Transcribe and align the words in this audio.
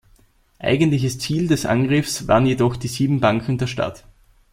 Eigentliches 0.57 1.19
Ziel 1.19 1.47
des 1.47 1.67
Angriffs 1.67 2.27
waren 2.27 2.47
jedoch 2.47 2.75
die 2.75 2.87
sieben 2.87 3.19
Banken 3.19 3.59
der 3.59 3.67
Stadt. 3.67 4.03